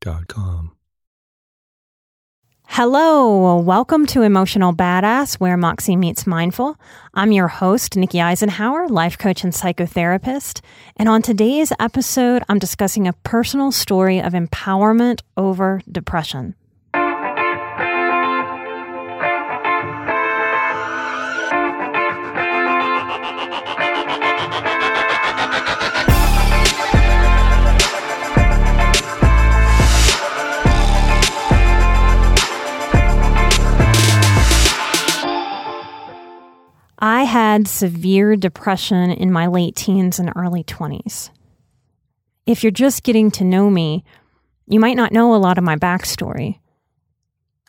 [0.00, 0.72] calmhistory.com
[2.70, 6.78] Hello, welcome to Emotional Badass, where Moxie meets mindful.
[7.14, 10.60] I'm your host, Nikki Eisenhauer, life coach and psychotherapist.
[10.96, 16.54] And on today's episode, I'm discussing a personal story of empowerment over depression.
[37.28, 41.28] Had severe depression in my late teens and early 20s.
[42.46, 44.02] If you're just getting to know me,
[44.66, 46.58] you might not know a lot of my backstory.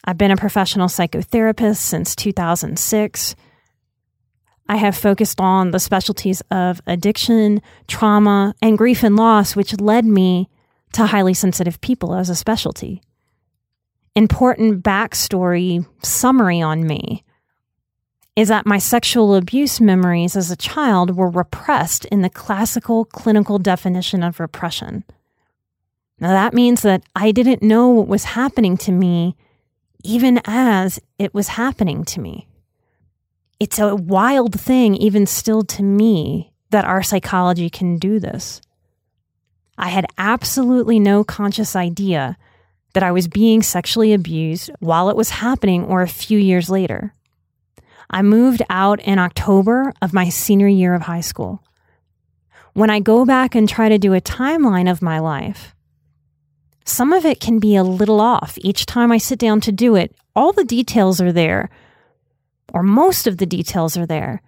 [0.06, 3.36] I've been a professional psychotherapist since 2006.
[4.70, 10.06] I have focused on the specialties of addiction, trauma, and grief and loss, which led
[10.06, 10.50] me
[10.94, 13.02] to highly sensitive people as a specialty.
[14.16, 17.26] Important backstory summary on me
[18.40, 23.60] is that my sexual abuse memories as a child were repressed in the classical clinical
[23.60, 25.04] definition of repression.
[26.22, 29.36] Now, that means that I didn't know what was happening to me
[30.04, 32.48] even as it was happening to me.
[33.60, 38.62] It's a wild thing, even still to me, that our psychology can do this.
[39.78, 42.38] I had absolutely no conscious idea
[42.94, 47.14] that I was being sexually abused while it was happening or a few years later.
[48.10, 51.64] I moved out in October of my senior year of high school.
[52.74, 55.76] When I go back and try to do a timeline of my life,
[56.86, 58.58] some of it can be a little off.
[58.62, 61.70] Each time I sit down to do it, all the details are there,
[62.74, 64.42] or most of the details are there,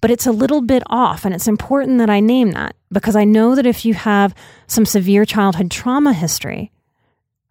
[0.00, 1.24] but it's a little bit off.
[1.24, 4.34] And it's important that I name that because I know that if you have
[4.66, 6.72] some severe childhood trauma history,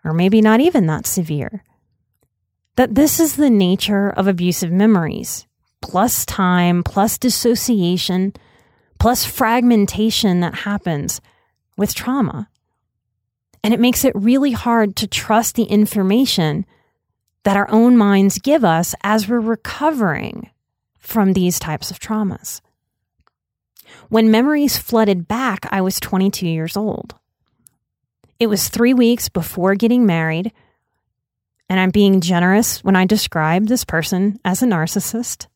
[0.03, 1.63] or maybe not even that severe,
[2.75, 5.47] that this is the nature of abusive memories
[5.83, 8.33] plus time, plus dissociation,
[8.99, 11.19] plus fragmentation that happens
[11.75, 12.47] with trauma.
[13.66, 16.66] And it makes it really hard to trust the information
[17.44, 20.49] that our own minds give us as we're recovering
[20.99, 22.61] from these types of traumas.
[24.07, 27.15] When memories flooded back, I was 22 years old.
[28.39, 30.53] It was three weeks before getting married,
[31.69, 35.47] and I'm being generous when I describe this person as a narcissist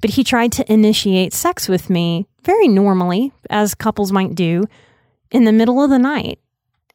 [0.00, 4.64] but he tried to initiate sex with me very normally, as couples might do,
[5.30, 6.38] in the middle of the night.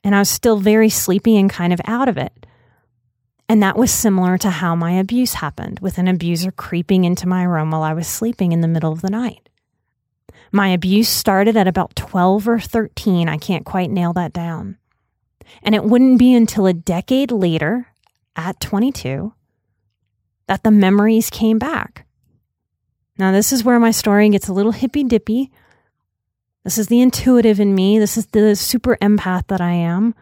[0.04, 2.46] And I was still very sleepy and kind of out of it.
[3.48, 7.44] And that was similar to how my abuse happened, with an abuser creeping into my
[7.44, 9.50] room while I was sleeping in the middle of the night.
[10.52, 13.30] My abuse started at about 12 or 13.
[13.30, 14.78] I can't quite nail that down.
[15.62, 17.88] And it wouldn't be until a decade later,
[18.36, 19.34] at 22,
[20.48, 22.05] that the memories came back.
[23.18, 25.52] Now, this is where my story gets a little hippy dippy.
[26.64, 28.00] This is the intuitive in me.
[28.00, 30.16] This is the super empath that I am.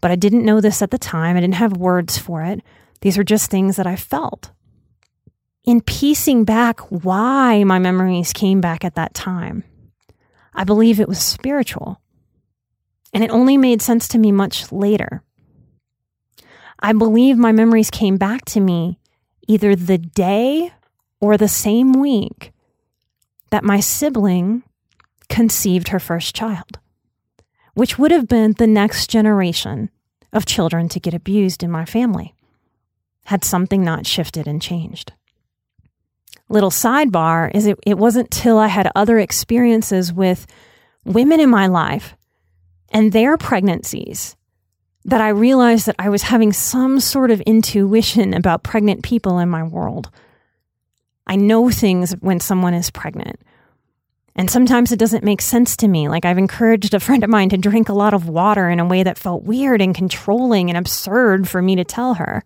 [0.00, 1.36] But I didn't know this at the time.
[1.36, 2.62] I didn't have words for it.
[3.02, 4.50] These are just things that I felt.
[5.64, 9.62] In piecing back why my memories came back at that time,
[10.54, 12.00] I believe it was spiritual.
[13.12, 15.22] And it only made sense to me much later.
[16.80, 18.98] I believe my memories came back to me
[19.46, 20.72] either the day
[21.20, 22.52] or the same week
[23.50, 24.62] that my sibling
[25.28, 26.78] conceived her first child,
[27.74, 29.90] which would have been the next generation
[30.32, 32.34] of children to get abused in my family,
[33.24, 35.12] had something not shifted and changed.
[36.48, 40.46] Little sidebar is it, it wasn't till I had other experiences with
[41.04, 42.16] women in my life
[42.90, 44.36] and their pregnancies
[45.04, 49.48] that I realized that I was having some sort of intuition about pregnant people in
[49.48, 50.10] my world.
[51.30, 53.40] I know things when someone is pregnant.
[54.34, 56.08] And sometimes it doesn't make sense to me.
[56.08, 58.84] Like I've encouraged a friend of mine to drink a lot of water in a
[58.84, 62.44] way that felt weird and controlling and absurd for me to tell her.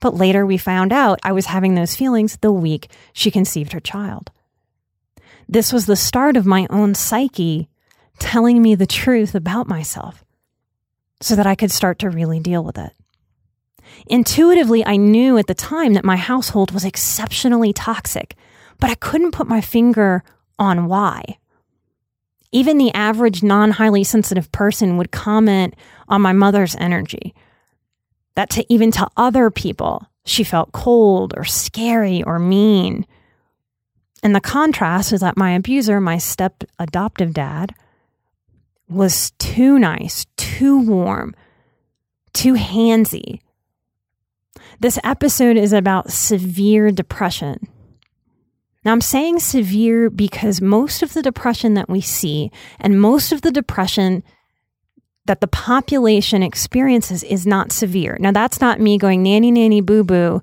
[0.00, 3.78] But later we found out I was having those feelings the week she conceived her
[3.78, 4.32] child.
[5.48, 7.68] This was the start of my own psyche
[8.18, 10.24] telling me the truth about myself
[11.20, 12.92] so that I could start to really deal with it.
[14.06, 18.34] Intuitively, I knew at the time that my household was exceptionally toxic,
[18.78, 20.22] but I couldn't put my finger
[20.58, 21.38] on why.
[22.50, 25.74] Even the average non highly sensitive person would comment
[26.08, 27.34] on my mother's energy.
[28.34, 33.06] That to even to other people, she felt cold or scary or mean.
[34.22, 37.74] And the contrast is that my abuser, my step adoptive dad,
[38.88, 41.34] was too nice, too warm,
[42.32, 43.40] too handsy.
[44.80, 47.68] This episode is about severe depression.
[48.84, 52.50] Now, I'm saying severe because most of the depression that we see
[52.80, 54.22] and most of the depression
[55.26, 58.16] that the population experiences is not severe.
[58.18, 60.40] Now, that's not me going nanny, nanny, boo, boo.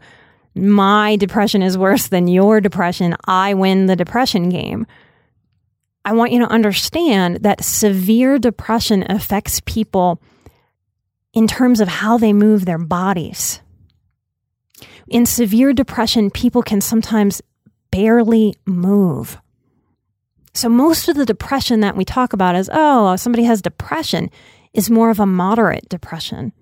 [0.54, 3.16] My depression is worse than your depression.
[3.26, 4.86] I win the depression game.
[6.06, 10.22] I want you to understand that severe depression affects people
[11.34, 13.60] in terms of how they move their bodies.
[15.08, 17.42] In severe depression, people can sometimes
[17.92, 19.40] barely move.
[20.54, 24.30] So, most of the depression that we talk about as, oh, somebody has depression,
[24.74, 26.54] is more of a moderate depression.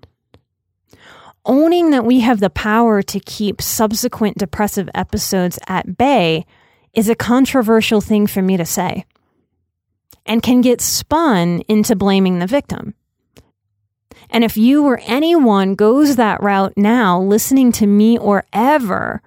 [1.46, 6.46] Owning that we have the power to keep subsequent depressive episodes at bay
[6.92, 9.04] is a controversial thing for me to say
[10.26, 12.94] and can get spun into blaming the victim.
[14.34, 19.22] And if you or anyone goes that route now, listening to me or ever,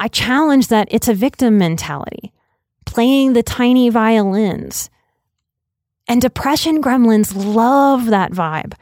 [0.00, 2.32] I challenge that it's a victim mentality,
[2.86, 4.88] playing the tiny violins.
[6.08, 8.72] And depression gremlins love that vibe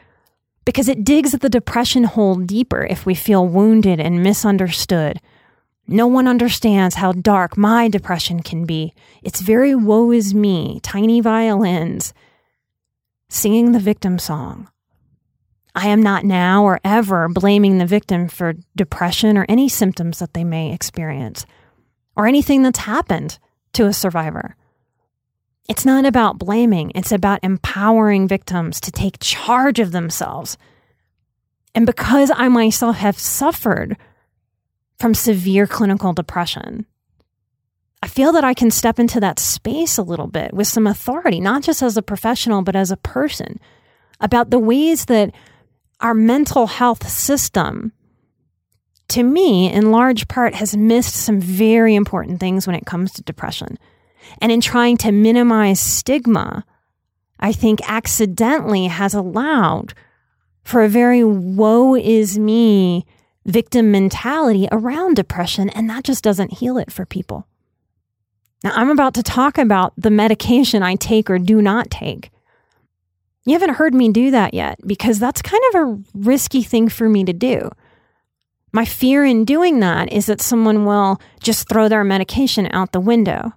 [0.63, 5.19] because it digs at the depression hole deeper if we feel wounded and misunderstood
[5.91, 8.93] no one understands how dark my depression can be.
[9.23, 12.13] It's very woe is me, tiny violins,
[13.27, 14.69] singing the victim song.
[15.75, 20.33] I am not now or ever blaming the victim for depression or any symptoms that
[20.33, 21.45] they may experience
[22.15, 23.39] or anything that's happened
[23.73, 24.55] to a survivor.
[25.67, 30.57] It's not about blaming, it's about empowering victims to take charge of themselves.
[31.75, 33.95] And because I myself have suffered
[34.99, 36.85] from severe clinical depression.
[38.03, 41.39] I feel that I can step into that space a little bit with some authority,
[41.39, 43.59] not just as a professional, but as a person,
[44.19, 45.33] about the ways that
[46.01, 47.91] our mental health system,
[49.09, 53.23] to me, in large part, has missed some very important things when it comes to
[53.23, 53.77] depression.
[54.41, 56.65] And in trying to minimize stigma,
[57.39, 59.93] I think accidentally has allowed
[60.63, 63.05] for a very woe is me
[63.45, 67.47] victim mentality around depression, and that just doesn't heal it for people.
[68.63, 72.29] Now, I'm about to talk about the medication I take or do not take.
[73.45, 77.09] You haven't heard me do that yet because that's kind of a risky thing for
[77.09, 77.69] me to do.
[78.71, 82.99] My fear in doing that is that someone will just throw their medication out the
[82.99, 83.53] window.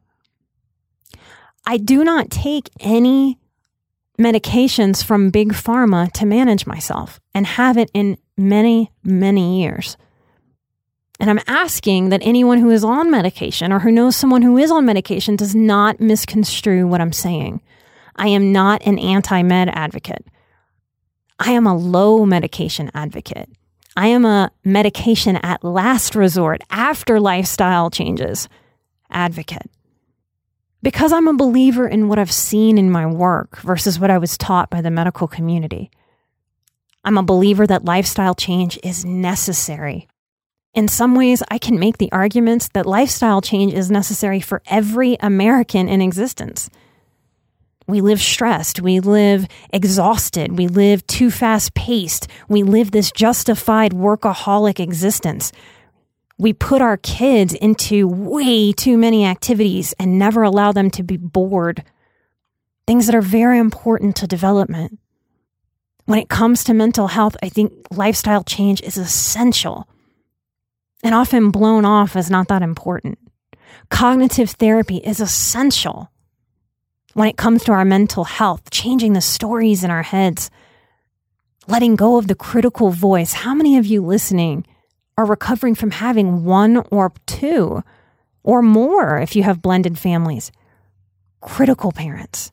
[1.66, 3.38] I do not take any
[4.18, 9.96] medications from big pharma to manage myself and have it in many, many years.
[11.20, 14.70] And I'm asking that anyone who is on medication or who knows someone who is
[14.70, 17.60] on medication does not misconstrue what I'm saying.
[18.16, 20.26] I am not an anti med advocate.
[21.38, 23.48] I am a low medication advocate.
[23.96, 28.48] I am a medication at last resort after lifestyle changes
[29.10, 29.70] advocate.
[30.82, 34.38] Because I'm a believer in what I've seen in my work versus what I was
[34.38, 35.90] taught by the medical community.
[37.04, 40.08] I'm a believer that lifestyle change is necessary.
[40.74, 45.16] In some ways, I can make the arguments that lifestyle change is necessary for every
[45.20, 46.70] American in existence.
[47.86, 48.80] We live stressed.
[48.80, 50.56] We live exhausted.
[50.56, 52.28] We live too fast paced.
[52.48, 55.52] We live this justified workaholic existence.
[56.38, 61.16] We put our kids into way too many activities and never allow them to be
[61.16, 61.84] bored.
[62.86, 64.98] Things that are very important to development.
[66.04, 69.88] When it comes to mental health, I think lifestyle change is essential
[71.02, 73.18] and often blown off as not that important.
[73.90, 76.11] Cognitive therapy is essential.
[77.14, 80.50] When it comes to our mental health, changing the stories in our heads,
[81.68, 83.32] letting go of the critical voice.
[83.32, 84.66] How many of you listening
[85.16, 87.82] are recovering from having one or two
[88.42, 90.50] or more if you have blended families?
[91.40, 92.50] Critical parents.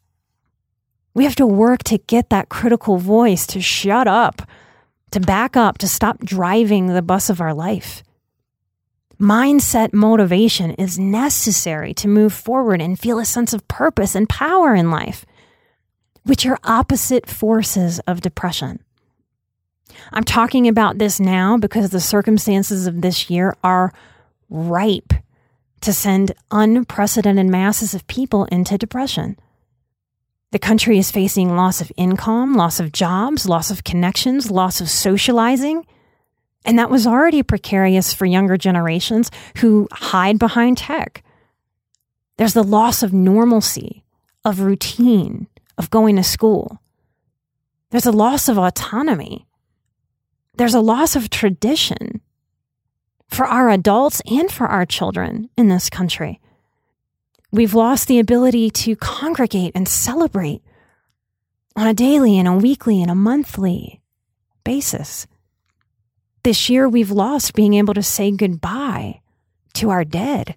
[1.13, 4.41] We have to work to get that critical voice to shut up,
[5.11, 8.03] to back up, to stop driving the bus of our life.
[9.19, 14.73] Mindset motivation is necessary to move forward and feel a sense of purpose and power
[14.73, 15.25] in life,
[16.23, 18.79] which are opposite forces of depression.
[20.13, 23.91] I'm talking about this now because the circumstances of this year are
[24.49, 25.13] ripe
[25.81, 29.37] to send unprecedented masses of people into depression.
[30.51, 34.89] The country is facing loss of income, loss of jobs, loss of connections, loss of
[34.89, 35.85] socializing.
[36.65, 41.23] And that was already precarious for younger generations who hide behind tech.
[42.37, 44.03] There's the loss of normalcy,
[44.45, 45.47] of routine,
[45.77, 46.81] of going to school.
[47.91, 49.47] There's a loss of autonomy
[50.59, 52.19] there's a loss of tradition
[53.29, 56.41] for our adults and for our children in this country.
[57.49, 60.61] We've lost the ability to congregate and celebrate
[61.77, 64.01] on a daily and a weekly and a monthly
[64.65, 65.27] basis.
[66.43, 69.21] This year, we've lost being able to say goodbye
[69.73, 70.55] to our dead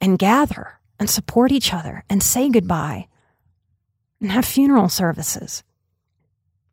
[0.00, 3.08] and gather and support each other and say goodbye
[4.20, 5.62] and have funeral services.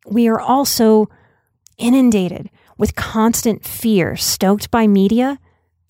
[0.06, 1.10] We are also
[1.78, 5.40] inundated with constant fear stoked by media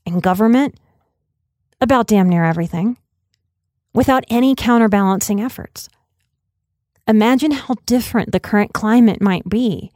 [0.06, 0.80] and government
[1.82, 2.98] about damn near everything
[3.94, 5.90] without any counterbalancing efforts.
[7.08, 9.92] Imagine how different the current climate might be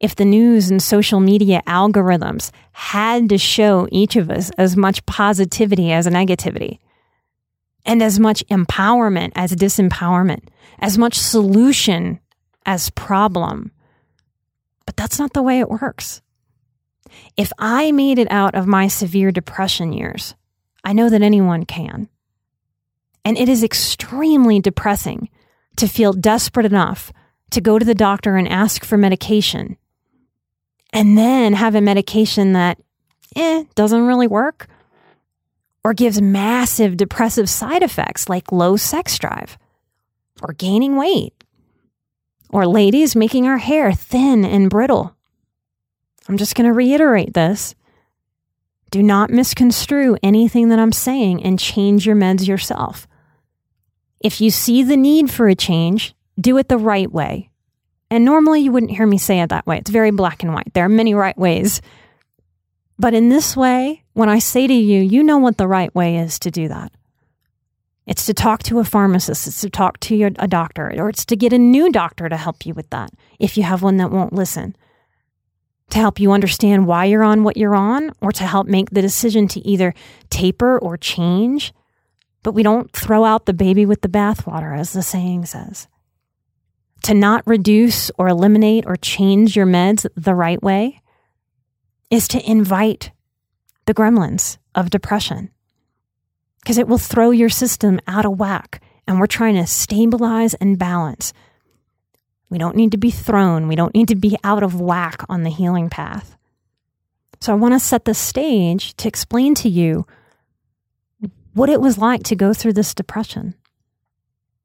[0.00, 5.04] if the news and social media algorithms had to show each of us as much
[5.06, 6.78] positivity as negativity,
[7.86, 10.48] and as much empowerment as disempowerment,
[10.78, 12.18] as much solution
[12.66, 13.70] as problem.
[14.86, 16.20] But that's not the way it works.
[17.36, 20.34] If I made it out of my severe depression years,
[20.82, 22.08] I know that anyone can.
[23.24, 25.28] And it is extremely depressing
[25.76, 27.12] to feel desperate enough
[27.50, 29.76] to go to the doctor and ask for medication
[30.94, 32.78] and then have a medication that
[33.36, 34.68] eh, doesn't really work
[35.82, 39.58] or gives massive depressive side effects like low sex drive
[40.40, 41.34] or gaining weight
[42.48, 45.14] or ladies making our hair thin and brittle.
[46.28, 47.74] I'm just going to reiterate this.
[48.90, 53.08] Do not misconstrue anything that I'm saying and change your meds yourself.
[54.20, 57.50] If you see the need for a change, do it the right way.
[58.14, 59.78] And normally you wouldn't hear me say it that way.
[59.78, 60.72] It's very black and white.
[60.72, 61.82] There are many right ways.
[62.96, 66.18] But in this way, when I say to you, you know what the right way
[66.18, 66.92] is to do that.
[68.06, 71.24] It's to talk to a pharmacist, it's to talk to your, a doctor, or it's
[71.24, 74.12] to get a new doctor to help you with that if you have one that
[74.12, 74.76] won't listen.
[75.90, 79.02] To help you understand why you're on what you're on, or to help make the
[79.02, 79.92] decision to either
[80.30, 81.74] taper or change.
[82.44, 85.88] But we don't throw out the baby with the bathwater, as the saying says.
[87.04, 91.02] To not reduce or eliminate or change your meds the right way
[92.10, 93.10] is to invite
[93.84, 95.50] the gremlins of depression
[96.60, 98.82] because it will throw your system out of whack.
[99.06, 101.34] And we're trying to stabilize and balance.
[102.48, 105.42] We don't need to be thrown, we don't need to be out of whack on
[105.42, 106.38] the healing path.
[107.40, 110.06] So I want to set the stage to explain to you
[111.52, 113.54] what it was like to go through this depression.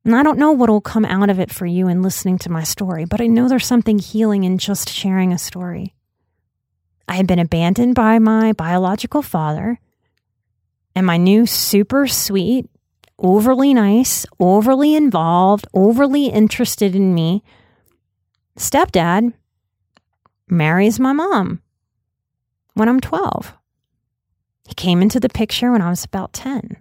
[0.06, 2.52] And I don't know what will come out of it for you in listening to
[2.52, 5.94] my story, but I know there's something healing in just sharing a story.
[7.08, 9.80] I had been abandoned by my biological father
[10.96, 12.70] and my new super sweet,
[13.18, 17.44] overly nice, overly involved, overly interested in me
[18.60, 19.34] stepdad
[20.50, 21.62] marries my mom
[22.74, 23.54] when I'm 12.
[24.68, 26.78] He came into the picture when I was about 10.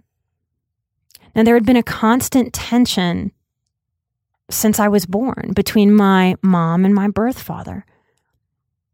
[1.35, 3.31] Now, there had been a constant tension
[4.49, 7.85] since I was born between my mom and my birth father.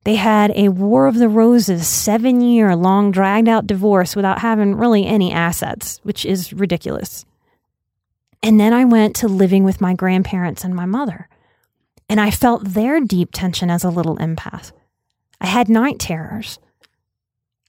[0.04, 4.76] They had a War of the Roses, seven year long dragged out divorce without having
[4.76, 7.26] really any assets, which is ridiculous.
[8.44, 11.28] And then I went to living with my grandparents and my mother.
[12.08, 14.72] And I felt their deep tension as a little empath.
[15.42, 16.60] I had night terrors.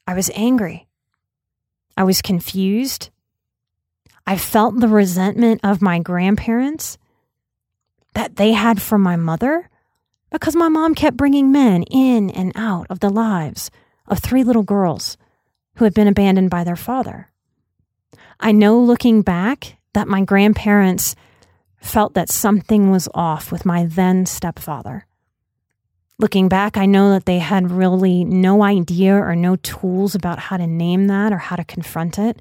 [0.07, 0.87] I was angry.
[1.97, 3.09] I was confused.
[4.27, 6.99] I felt the resentment of my grandparents
[8.15, 9.71] that they had for my mother
[10.31, 13.71] because my mom kept bringing men in and out of the lives
[14.09, 15.17] of three little girls
[15.77, 17.29] who had been abandoned by their father.
[18.41, 21.15] I know looking back that my grandparents
[21.81, 25.07] felt that something was off with my then stepfather.
[26.19, 30.57] Looking back, I know that they had really no idea or no tools about how
[30.57, 32.41] to name that or how to confront it.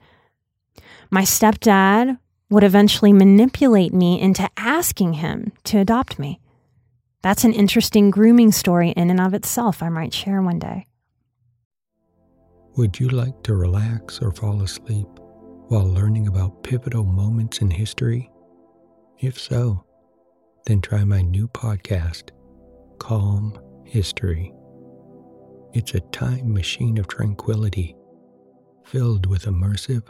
[1.09, 2.19] My stepdad
[2.50, 6.39] would eventually manipulate me into asking him to adopt me.
[7.21, 10.85] That's an interesting grooming story in and of itself, I might share one day.
[12.77, 15.07] Would you like to relax or fall asleep
[15.69, 18.29] while learning about pivotal moments in history?
[19.19, 19.85] If so,
[20.65, 22.31] then try my new podcast,
[23.00, 24.53] Calm History.
[25.74, 27.95] It's a time machine of tranquility
[28.83, 30.09] filled with immersive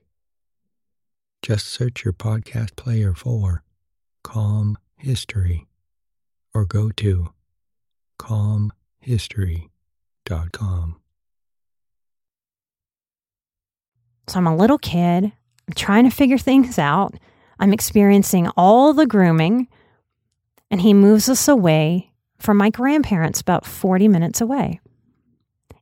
[1.41, 3.63] Just search your podcast player for
[4.23, 5.65] Calm History
[6.53, 7.29] or go to
[8.19, 10.97] calmhistory.com.
[14.27, 15.25] So I'm a little kid.
[15.25, 17.15] I'm trying to figure things out.
[17.59, 19.67] I'm experiencing all the grooming.
[20.69, 24.79] And he moves us away from my grandparents about 40 minutes away.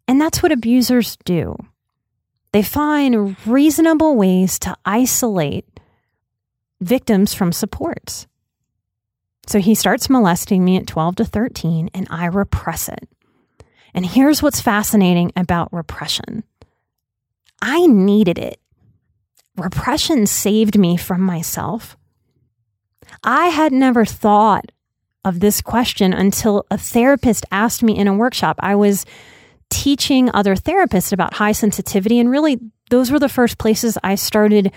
[0.07, 1.55] And that's what abusers do.
[2.51, 5.65] They find reasonable ways to isolate
[6.81, 8.27] victims from supports.
[9.47, 13.07] So he starts molesting me at 12 to 13, and I repress it.
[13.93, 16.43] And here's what's fascinating about repression
[17.61, 18.59] I needed it.
[19.57, 21.97] Repression saved me from myself.
[23.23, 24.71] I had never thought
[25.25, 28.57] of this question until a therapist asked me in a workshop.
[28.59, 29.05] I was
[29.69, 32.59] teaching other therapists about high sensitivity, and really,
[32.89, 34.71] those were the first places I started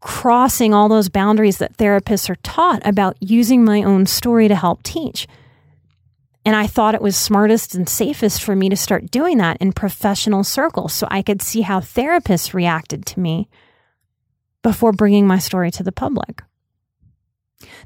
[0.00, 4.82] crossing all those boundaries that therapists are taught about using my own story to help
[4.82, 5.28] teach.
[6.44, 9.72] And I thought it was smartest and safest for me to start doing that in
[9.72, 13.48] professional circles so I could see how therapists reacted to me
[14.62, 16.42] before bringing my story to the public.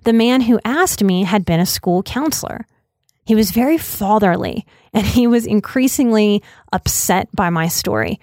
[0.05, 2.67] The man who asked me had been a school counselor.
[3.27, 8.21] He was very fatherly and he was increasingly upset by my story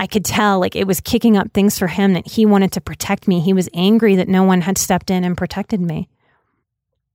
[0.00, 2.80] I could tell like it was kicking up things for him that he wanted to
[2.80, 3.40] protect me.
[3.40, 6.08] He was angry that no one had stepped in and protected me.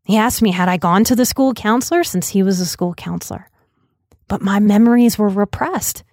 [0.03, 2.93] He asked me, had I gone to the school counselor since he was a school
[2.93, 3.49] counselor?
[4.27, 6.03] But my memories were repressed.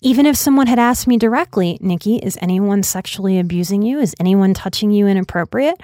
[0.00, 3.98] Even if someone had asked me directly, Nikki, is anyone sexually abusing you?
[3.98, 5.78] Is anyone touching you inappropriate?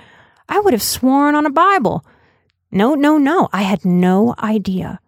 [0.48, 2.06] I would have sworn on a Bible.
[2.74, 3.48] No, no, no.
[3.52, 4.98] I had no idea.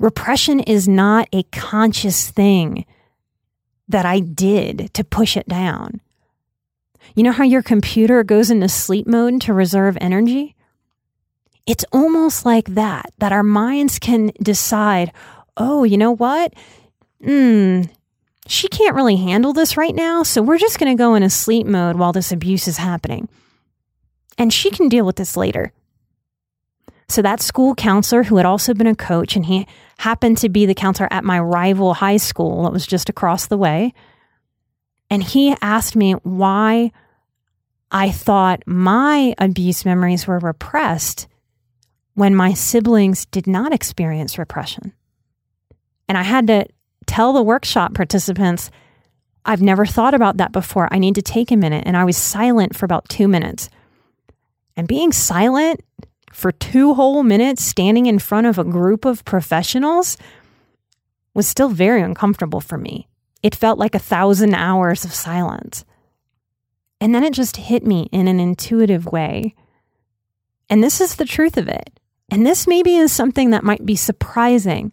[0.00, 2.84] Repression is not a conscious thing
[3.88, 6.00] that I did to push it down.
[7.14, 10.56] You know how your computer goes into sleep mode to reserve energy?
[11.64, 15.12] It's almost like that, that our minds can decide,
[15.56, 16.54] oh, you know what?
[17.24, 17.82] Hmm,
[18.48, 21.66] she can't really handle this right now, so we're just going to go into sleep
[21.66, 23.28] mode while this abuse is happening.
[24.36, 25.72] And she can deal with this later.
[27.08, 29.66] So that school counselor who had also been a coach and he
[29.98, 33.56] happened to be the counselor at my rival high school that was just across the
[33.56, 33.94] way.
[35.10, 36.92] And he asked me why
[37.90, 41.26] I thought my abuse memories were repressed
[42.14, 44.92] when my siblings did not experience repression.
[46.08, 46.66] And I had to
[47.06, 48.70] tell the workshop participants,
[49.46, 50.92] I've never thought about that before.
[50.92, 51.84] I need to take a minute.
[51.86, 53.70] And I was silent for about two minutes.
[54.76, 55.80] And being silent
[56.32, 60.16] for two whole minutes standing in front of a group of professionals
[61.34, 63.08] was still very uncomfortable for me.
[63.42, 65.84] It felt like a thousand hours of silence.
[67.00, 69.54] And then it just hit me in an intuitive way.
[70.68, 71.90] And this is the truth of it.
[72.30, 74.92] And this maybe is something that might be surprising.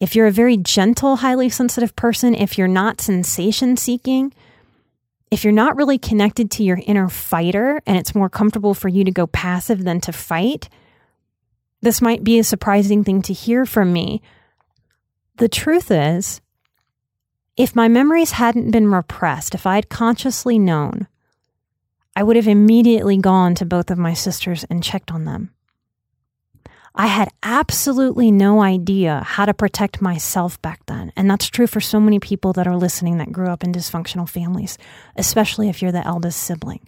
[0.00, 4.32] If you're a very gentle, highly sensitive person, if you're not sensation seeking,
[5.30, 9.04] if you're not really connected to your inner fighter and it's more comfortable for you
[9.04, 10.68] to go passive than to fight,
[11.82, 14.22] this might be a surprising thing to hear from me.
[15.36, 16.40] The truth is,
[17.56, 21.06] if my memories hadn't been repressed, if I had consciously known,
[22.16, 25.54] I would have immediately gone to both of my sisters and checked on them.
[26.94, 31.12] I had absolutely no idea how to protect myself back then.
[31.16, 34.28] And that's true for so many people that are listening that grew up in dysfunctional
[34.28, 34.76] families,
[35.16, 36.80] especially if you're the eldest sibling.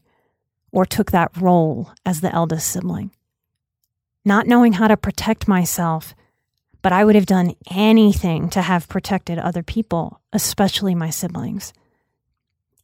[0.72, 3.10] or took that role as the eldest sibling.
[4.24, 6.14] Not knowing how to protect myself,
[6.80, 11.72] but I would have done anything to have protected other people, especially my siblings.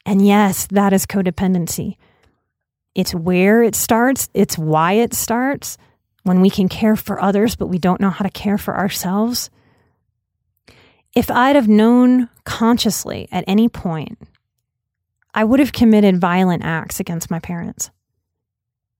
[0.05, 1.97] And yes, that is codependency.
[2.95, 5.79] It's where it starts, it's why it starts.
[6.29, 9.49] When we can care for others, but we don't know how to care for ourselves.
[11.15, 14.19] If I'd have known consciously at any point,
[15.33, 17.91] I would have committed violent acts against my parents.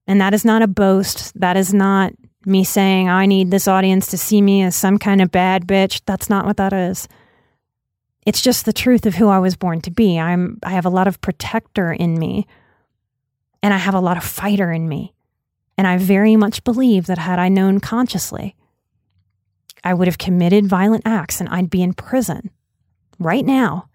[0.07, 1.39] And that is not a boast.
[1.39, 2.13] That is not
[2.47, 6.01] me saying, I need this audience to see me as some kind of bad bitch.
[6.07, 7.07] That's not what that is.
[8.25, 10.19] It's just the truth of who I was born to be.
[10.19, 12.47] I'm, I have a lot of protector in me
[13.61, 15.13] and I have a lot of fighter in me.
[15.79, 18.53] And I very much believe that had I known consciously,
[19.81, 22.49] I would have committed violent acts and I'd be in prison
[23.17, 23.87] right now,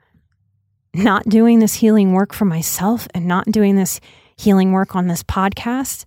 [0.94, 4.00] not doing this healing work for myself and not doing this
[4.34, 6.06] healing work on this podcast,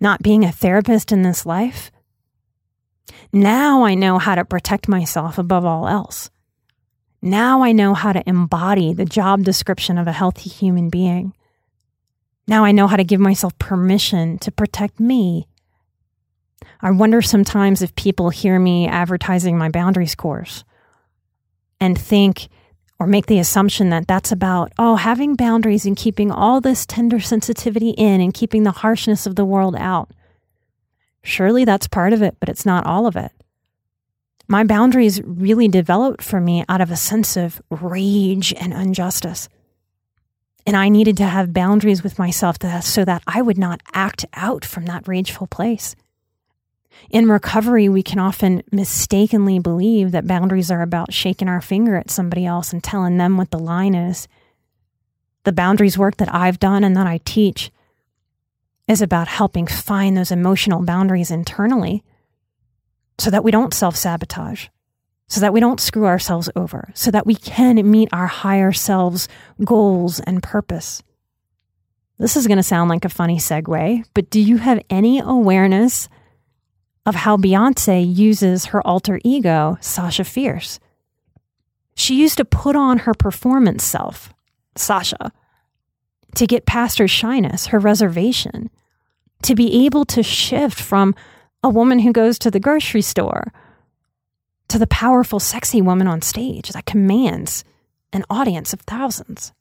[0.00, 1.92] not being a therapist in this life.
[3.32, 6.30] Now I know how to protect myself above all else.
[7.22, 11.32] Now I know how to embody the job description of a healthy human being.
[12.48, 15.48] Now I know how to give myself permission to protect me.
[16.80, 20.64] I wonder sometimes if people hear me advertising my boundaries course
[21.80, 22.48] and think
[22.98, 27.20] or make the assumption that that's about, oh, having boundaries and keeping all this tender
[27.20, 30.10] sensitivity in and keeping the harshness of the world out.
[31.22, 33.32] Surely that's part of it, but it's not all of it.
[34.48, 39.48] My boundaries really developed for me out of a sense of rage and injustice.
[40.66, 44.64] And I needed to have boundaries with myself so that I would not act out
[44.64, 45.94] from that rageful place.
[47.10, 52.10] In recovery, we can often mistakenly believe that boundaries are about shaking our finger at
[52.10, 54.26] somebody else and telling them what the line is.
[55.44, 57.70] The boundaries work that I've done and that I teach
[58.88, 62.02] is about helping find those emotional boundaries internally
[63.18, 64.66] so that we don't self sabotage,
[65.28, 69.28] so that we don't screw ourselves over, so that we can meet our higher selves'
[69.64, 71.02] goals and purpose.
[72.18, 76.08] This is going to sound like a funny segue, but do you have any awareness
[77.04, 80.78] of how Beyonce uses her alter ego, Sasha Fierce?
[81.94, 84.32] She used to put on her performance self,
[84.76, 85.32] Sasha,
[86.36, 88.70] to get past her shyness, her reservation,
[89.42, 91.14] to be able to shift from
[91.62, 93.52] a woman who goes to the grocery store
[94.68, 97.64] to the powerful, sexy woman on stage that commands
[98.12, 99.52] an audience of thousands.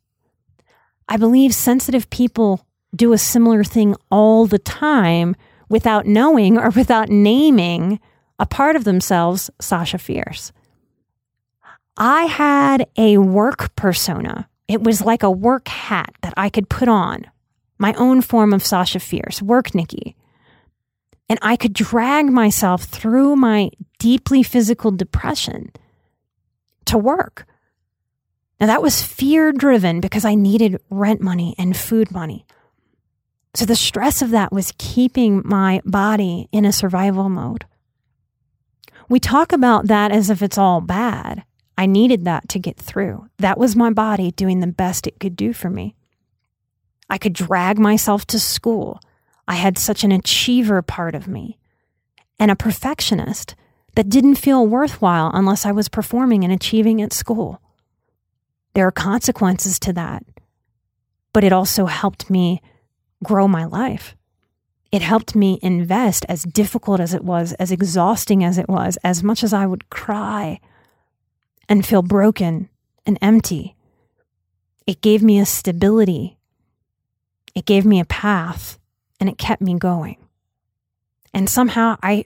[1.08, 2.66] I believe sensitive people
[2.96, 5.36] do a similar thing all the time
[5.70, 8.00] without knowing or without naming
[8.40, 10.52] a part of themselves, Sasha Fierce.
[11.98, 14.50] I had a work persona.
[14.68, 17.26] It was like a work hat that I could put on,
[17.78, 20.16] my own form of Sasha Fierce, work Nikki.
[21.28, 25.72] And I could drag myself through my deeply physical depression
[26.86, 27.48] to work.
[28.60, 32.46] Now, that was fear driven because I needed rent money and food money.
[33.54, 37.66] So, the stress of that was keeping my body in a survival mode.
[39.10, 41.44] We talk about that as if it's all bad.
[41.78, 43.28] I needed that to get through.
[43.38, 45.96] That was my body doing the best it could do for me.
[47.10, 49.00] I could drag myself to school.
[49.48, 51.58] I had such an achiever part of me
[52.40, 53.56] and a perfectionist
[53.96, 57.62] that didn't feel worthwhile unless I was performing and achieving at school.
[58.74, 60.26] There are consequences to that,
[61.32, 62.62] but it also helped me
[63.24, 64.16] grow my life.
[64.92, 69.24] It helped me invest, as difficult as it was, as exhausting as it was, as
[69.24, 70.60] much as I would cry
[71.68, 72.70] and feel broken
[73.06, 73.76] and empty.
[74.88, 76.38] It gave me a stability.
[77.56, 78.78] It gave me a path
[79.20, 80.18] and it kept me going.
[81.34, 82.26] And somehow I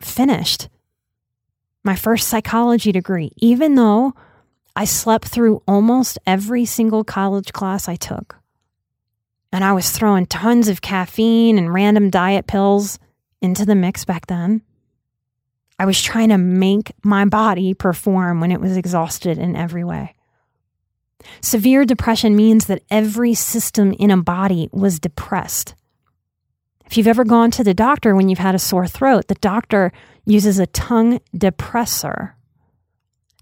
[0.00, 0.68] finished
[1.84, 4.14] my first psychology degree, even though
[4.74, 8.36] I slept through almost every single college class I took.
[9.52, 12.98] And I was throwing tons of caffeine and random diet pills
[13.40, 14.62] into the mix back then.
[15.78, 20.14] I was trying to make my body perform when it was exhausted in every way.
[21.40, 25.74] Severe depression means that every system in a body was depressed.
[26.86, 29.92] If you've ever gone to the doctor when you've had a sore throat, the doctor
[30.24, 32.32] uses a tongue depressor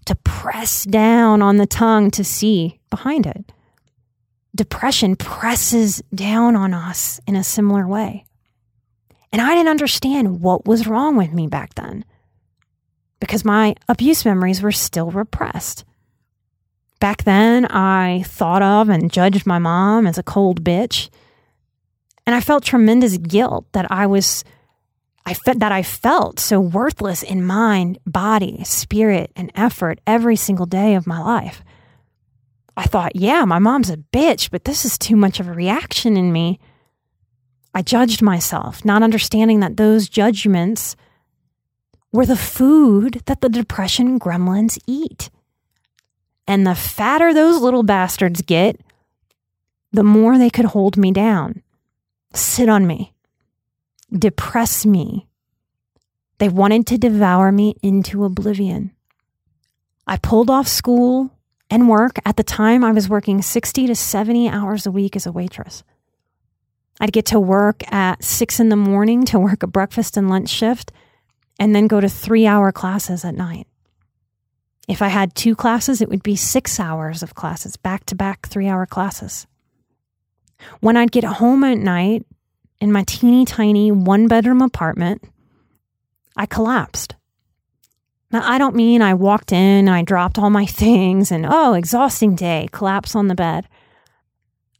[0.05, 3.51] to press down on the tongue to see behind it.
[4.55, 8.25] Depression presses down on us in a similar way.
[9.31, 12.05] And I didn't understand what was wrong with me back then
[13.19, 15.83] because my abuse memories were still repressed.
[16.99, 21.09] Back then, I thought of and judged my mom as a cold bitch
[22.25, 24.43] And I felt tremendous guilt that I was
[25.27, 30.67] I felt that I felt so worthless in mind, body, spirit, and effort every single
[30.67, 31.63] day of my life.
[32.77, 36.15] I thought, yeah, my mom's a bitch, but this is too much of a reaction
[36.15, 36.59] in me.
[37.73, 40.95] I judged myself, not understanding that those judgments
[42.11, 45.29] were the food that the depression gremlins eat.
[46.47, 48.79] And the fatter those little bastards get,
[49.91, 51.63] the more they could hold me down,
[52.37, 53.13] sit on me,
[54.11, 55.27] depress me.
[56.37, 58.91] They wanted to devour me into oblivion.
[60.05, 61.31] I pulled off school
[61.69, 62.19] and work.
[62.25, 65.83] At the time, I was working 60 to 70 hours a week as a waitress.
[66.99, 70.49] I'd get to work at six in the morning to work a breakfast and lunch
[70.49, 70.91] shift,
[71.59, 73.67] and then go to three hour classes at night.
[74.87, 78.47] If I had two classes, it would be six hours of classes, back to back
[78.47, 79.47] three hour classes.
[80.79, 82.25] When I'd get home at night
[82.79, 85.23] in my teeny tiny one bedroom apartment,
[86.35, 87.15] I collapsed.
[88.31, 91.73] Now, I don't mean I walked in, and I dropped all my things, and oh,
[91.73, 93.67] exhausting day, collapse on the bed.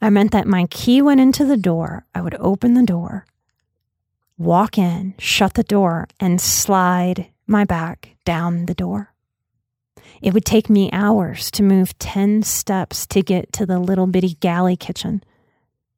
[0.01, 3.25] I meant that my key went into the door, I would open the door,
[4.37, 9.13] walk in, shut the door, and slide my back down the door.
[10.21, 14.35] It would take me hours to move 10 steps to get to the little bitty
[14.39, 15.23] galley kitchen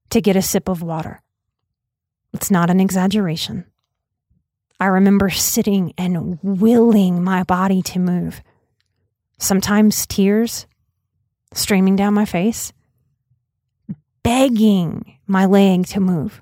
[0.10, 1.22] to get a sip of water.
[2.34, 3.66] It's not an exaggeration.
[4.80, 8.42] I remember sitting and willing my body to move.
[9.40, 10.68] Sometimes tears
[11.54, 12.74] streaming down my face,
[14.24, 16.42] begging my leg to move,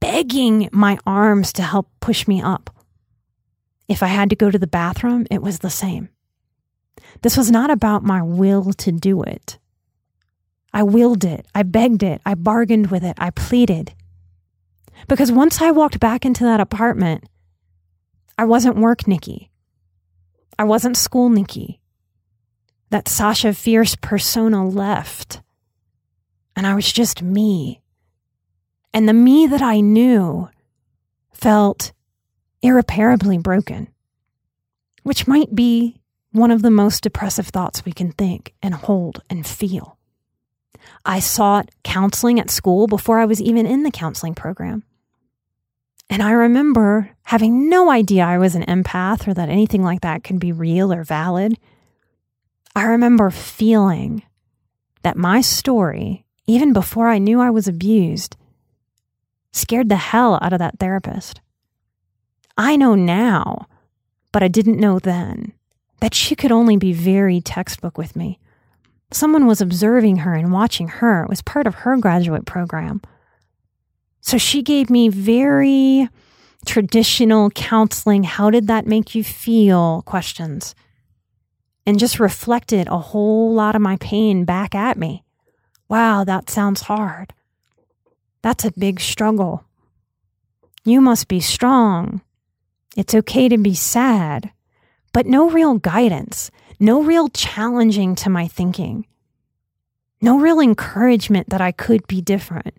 [0.00, 2.70] begging my arms to help push me up.
[3.88, 6.08] If I had to go to the bathroom, it was the same.
[7.22, 9.58] This was not about my will to do it.
[10.76, 13.94] I willed it, I begged it, I bargained with it, I pleaded.
[15.08, 17.24] Because once I walked back into that apartment,
[18.36, 19.50] I wasn't work Nikki.
[20.58, 21.80] I wasn't school Nikki.
[22.90, 25.40] That Sasha Fierce persona left.
[26.54, 27.80] And I was just me.
[28.92, 30.50] And the me that I knew
[31.32, 31.92] felt
[32.60, 33.88] irreparably broken,
[35.04, 39.46] which might be one of the most depressive thoughts we can think and hold and
[39.46, 39.95] feel.
[41.06, 44.82] I sought counseling at school before I was even in the counseling program.
[46.10, 50.24] And I remember having no idea I was an empath or that anything like that
[50.24, 51.58] could be real or valid.
[52.74, 54.22] I remember feeling
[55.02, 58.36] that my story, even before I knew I was abused,
[59.52, 61.40] scared the hell out of that therapist.
[62.58, 63.66] I know now,
[64.32, 65.52] but I didn't know then,
[66.00, 68.38] that she could only be very textbook with me.
[69.12, 71.22] Someone was observing her and watching her.
[71.22, 73.00] It was part of her graduate program.
[74.20, 76.08] So she gave me very
[76.64, 80.74] traditional counseling, how did that make you feel questions,
[81.86, 85.22] and just reflected a whole lot of my pain back at me.
[85.88, 87.32] Wow, that sounds hard.
[88.42, 89.64] That's a big struggle.
[90.84, 92.20] You must be strong.
[92.96, 94.50] It's okay to be sad,
[95.12, 99.06] but no real guidance, no real challenging to my thinking,
[100.20, 102.74] no real encouragement that I could be different.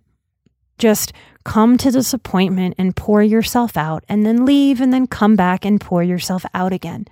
[0.78, 5.66] Just come to disappointment and pour yourself out, and then leave and then come back
[5.66, 7.06] and pour yourself out again.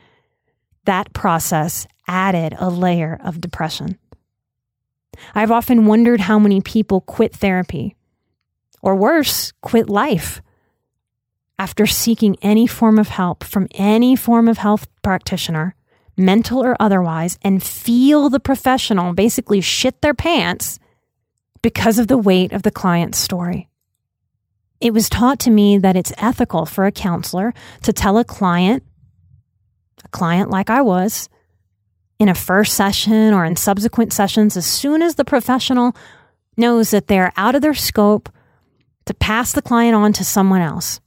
[0.85, 3.97] That process added a layer of depression.
[5.33, 7.95] I've often wondered how many people quit therapy,
[8.81, 10.41] or worse, quit life,
[11.57, 15.73] after seeking any form of help from any form of health practitioner,
[16.17, 20.80] mental or otherwise, and feel the professional basically shit their pants
[21.62, 23.69] because of the weight of the client's story.
[24.80, 28.84] It was taught to me that it's ethical for a counselor to tell a client,
[30.04, 31.30] a client like I was,
[32.19, 35.95] in a first session or in subsequent sessions, as soon as the professional
[36.58, 38.30] knows that they're out of their scope,
[39.06, 40.99] to pass the client on to someone else.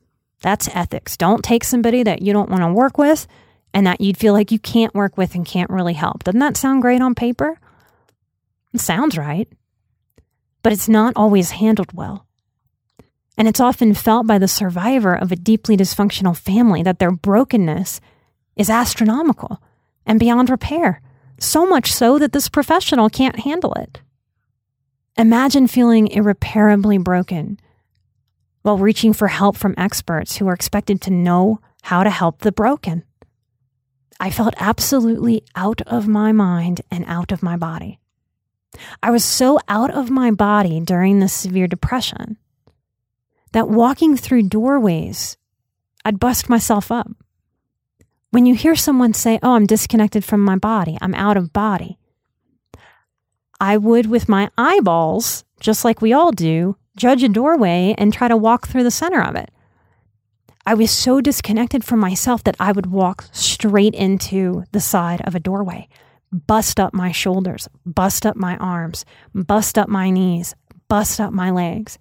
[0.42, 1.16] That's ethics.
[1.16, 3.26] Don't take somebody that you don't want to work with
[3.74, 6.24] and that you'd feel like you can't work with and can't really help.
[6.24, 7.58] Doesn't that sound great on paper?
[8.72, 9.48] It sounds right,
[10.62, 12.26] but it's not always handled well.
[13.36, 18.00] And it's often felt by the survivor of a deeply dysfunctional family that their brokenness
[18.56, 19.62] is astronomical
[20.04, 21.00] and beyond repair,
[21.38, 24.00] so much so that this professional can't handle it.
[25.16, 27.60] Imagine feeling irreparably broken
[28.62, 32.52] while reaching for help from experts who are expected to know how to help the
[32.52, 33.04] broken.
[34.20, 38.00] I felt absolutely out of my mind and out of my body.
[39.02, 42.36] I was so out of my body during the severe depression
[43.52, 45.36] that walking through doorways,
[46.04, 47.10] I'd bust myself up.
[48.30, 51.98] When you hear someone say, Oh, I'm disconnected from my body, I'm out of body,
[53.60, 58.28] I would, with my eyeballs, just like we all do, judge a doorway and try
[58.28, 59.50] to walk through the center of it.
[60.68, 65.34] I was so disconnected from myself that I would walk straight into the side of
[65.34, 65.88] a doorway,
[66.30, 70.54] bust up my shoulders, bust up my arms, bust up my knees,
[70.86, 71.98] bust up my legs.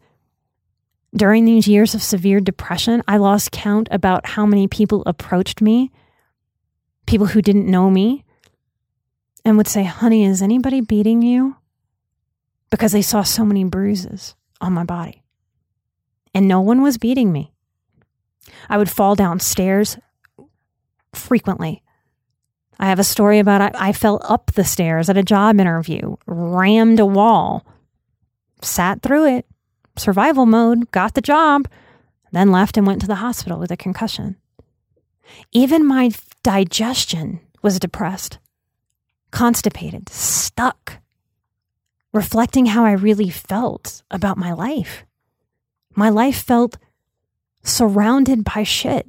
[1.15, 5.89] During these years of severe depression, I lost count about how many people approached me,
[7.06, 8.25] people who didn't know me,
[9.45, 11.56] and would say, Honey, is anybody beating you?
[12.69, 15.23] Because they saw so many bruises on my body.
[16.34, 17.53] And no one was beating me.
[18.69, 19.97] I would fall downstairs
[21.13, 21.83] frequently.
[22.79, 26.15] I have a story about I, I fell up the stairs at a job interview,
[26.25, 27.65] rammed a wall,
[28.62, 29.45] sat through it,
[29.97, 31.67] survival mode, got the job,
[32.31, 34.36] then left and went to the hospital with a concussion.
[35.51, 36.12] Even my
[36.43, 38.38] digestion was depressed,
[39.31, 40.99] constipated, stuck,
[42.13, 45.03] reflecting how I really felt about my life.
[45.95, 46.77] My life felt
[47.63, 49.08] surrounded by shit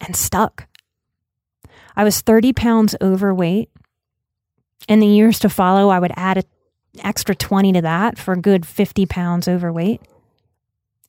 [0.00, 0.66] and stuck.
[1.96, 3.70] I was 30 pounds overweight.
[4.88, 6.44] In the years to follow, I would add an
[7.02, 10.02] extra 20 to that for a good 50 pounds overweight.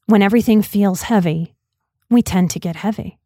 [0.05, 1.53] When everything feels heavy,
[2.09, 3.19] we tend to get heavy.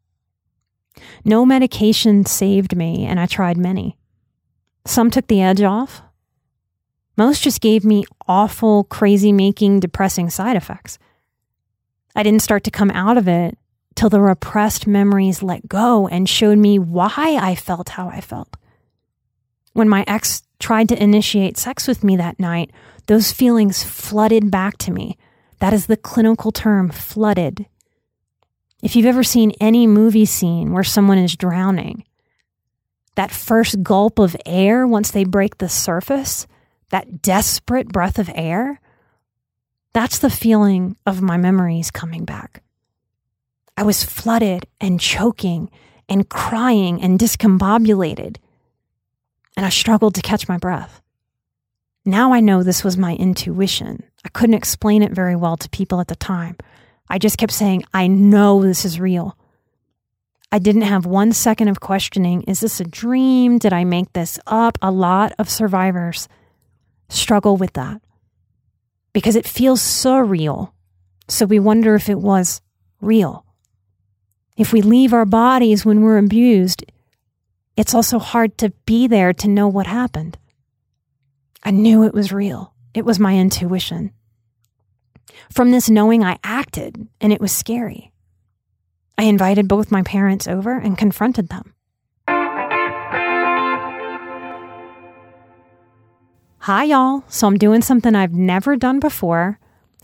[1.24, 3.96] No medication saved me, and I tried many.
[4.84, 6.02] Some took the edge off.
[7.16, 10.98] Most just gave me awful, crazy making, depressing side effects.
[12.14, 13.56] I didn't start to come out of it
[13.94, 18.56] till the repressed memories let go and showed me why I felt how I felt.
[19.72, 22.70] When my ex tried to initiate sex with me that night,
[23.06, 25.16] those feelings flooded back to me.
[25.58, 27.66] That is the clinical term, flooded.
[28.82, 32.04] If you've ever seen any movie scene where someone is drowning,
[33.14, 36.46] that first gulp of air once they break the surface,
[36.90, 38.80] that desperate breath of air,
[39.92, 42.62] that's the feeling of my memories coming back.
[43.76, 45.70] I was flooded and choking
[46.08, 48.36] and crying and discombobulated,
[49.56, 51.00] and I struggled to catch my breath.
[52.04, 54.02] Now I know this was my intuition.
[54.24, 56.56] I couldn't explain it very well to people at the time.
[57.08, 59.36] I just kept saying, I know this is real.
[60.50, 63.58] I didn't have one second of questioning is this a dream?
[63.58, 64.76] Did I make this up?
[64.82, 66.28] A lot of survivors
[67.08, 68.01] struggle with that
[69.12, 70.72] because it feels surreal.
[71.28, 72.60] So we wonder if it was
[73.00, 73.44] real.
[74.56, 76.84] If we leave our bodies when we're abused,
[77.76, 80.38] it's also hard to be there to know what happened.
[81.62, 82.74] I knew it was real.
[82.92, 84.12] It was my intuition.
[85.50, 88.12] From this knowing, I acted, and it was scary.
[89.16, 91.74] I invited both my parents over and confronted them.
[96.66, 97.24] Hi, y'all.
[97.26, 99.58] So I'm doing something I've never done before.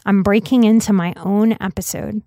[0.04, 2.20] I'm breaking into my own episode.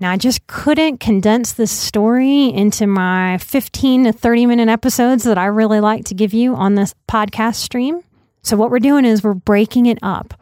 [0.00, 5.38] Now, I just couldn't condense this story into my 15 to 30 minute episodes that
[5.38, 8.02] I really like to give you on this podcast stream.
[8.42, 10.34] So, what we're doing is we're breaking it up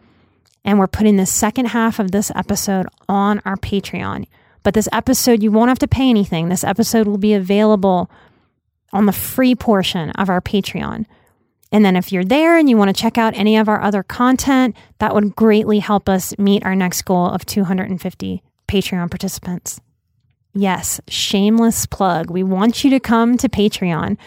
[0.64, 4.26] and we're putting the second half of this episode on our Patreon.
[4.62, 6.48] But this episode, you won't have to pay anything.
[6.48, 8.10] This episode will be available
[8.90, 11.04] on the free portion of our Patreon.
[11.72, 14.02] And then if you're there and you want to check out any of our other
[14.02, 19.80] content, that would greatly help us meet our next goal of 250 Patreon participants.
[20.54, 22.30] Yes, shameless plug.
[22.30, 24.18] We want you to come to Patreon.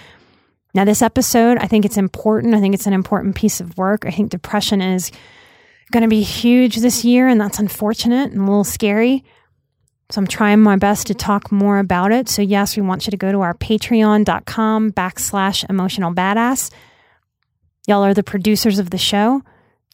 [0.73, 2.55] Now, this episode, I think it's important.
[2.55, 4.05] I think it's an important piece of work.
[4.05, 5.11] I think depression is
[5.91, 9.23] going to be huge this year, and that's unfortunate and a little scary.
[10.09, 12.27] So I'm trying my best to talk more about it.
[12.27, 16.71] So, yes, we want you to go to our patreon.com backslash emotional badass
[17.87, 19.43] Y'all are the producers of the show.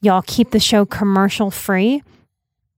[0.01, 2.03] Y'all keep the show commercial free.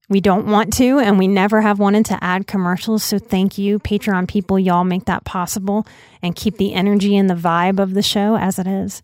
[0.09, 3.03] We don't want to, and we never have wanted to add commercials.
[3.03, 4.59] So thank you, Patreon people.
[4.59, 5.87] Y'all make that possible
[6.21, 9.01] and keep the energy and the vibe of the show as it is.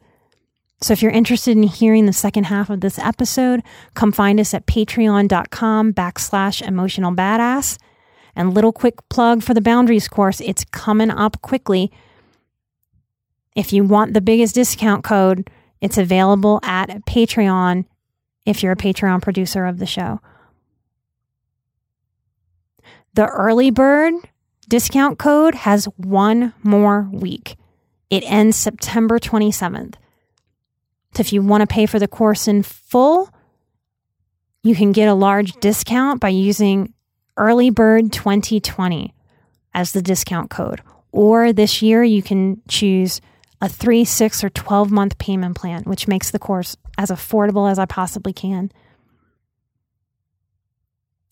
[0.82, 3.62] So if you're interested in hearing the second half of this episode,
[3.96, 7.78] come find us at patreon.com backslash emotional badass.
[8.36, 10.40] And little quick plug for the boundaries course.
[10.40, 11.92] It's coming up quickly.
[13.56, 15.50] If you want the biggest discount code,
[15.82, 17.86] it's available at Patreon
[18.46, 20.20] if you're a Patreon producer of the show.
[23.14, 24.14] The early bird
[24.68, 27.56] discount code has one more week.
[28.10, 29.96] It ends September 27th.
[31.16, 33.30] So if you want to pay for the course in full,
[34.64, 36.94] you can get a large discount by using
[37.38, 39.14] early bird 2020
[39.74, 40.82] as the discount code.
[41.12, 43.22] Or this year, you can choose
[43.62, 47.78] a three, six, or 12 month payment plan, which makes the course as affordable as
[47.80, 48.72] I possibly can.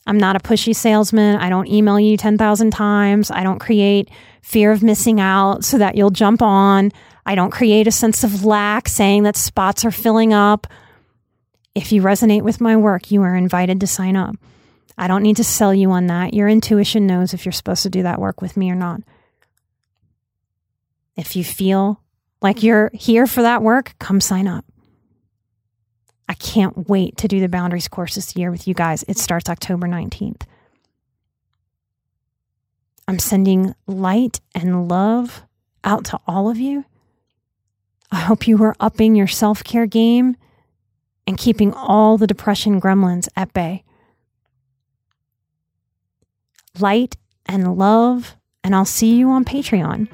[0.05, 1.35] I'm not a pushy salesman.
[1.35, 3.29] I don't email you 10,000 times.
[3.29, 4.09] I don't create
[4.41, 6.91] fear of missing out so that you'll jump on.
[7.25, 10.65] I don't create a sense of lack saying that spots are filling up.
[11.75, 14.35] If you resonate with my work, you are invited to sign up.
[14.97, 16.33] I don't need to sell you on that.
[16.33, 19.01] Your intuition knows if you're supposed to do that work with me or not.
[21.17, 22.01] If you feel
[22.41, 24.65] like you're here for that work, come sign up.
[26.29, 29.03] I can't wait to do the boundaries course this year with you guys.
[29.07, 30.41] It starts October 19th.
[33.07, 35.43] I'm sending light and love
[35.83, 36.83] out to all of you.
[38.11, 40.35] I hope you are upping your self care game
[41.25, 43.83] and keeping all the depression gremlins at bay.
[46.79, 47.15] Light
[47.45, 50.09] and love, and I'll see you on Patreon.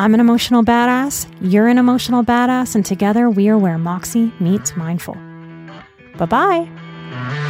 [0.00, 4.74] I'm an emotional badass, you're an emotional badass, and together we are where Moxie meets
[4.74, 5.14] mindful.
[6.16, 7.49] Bye bye.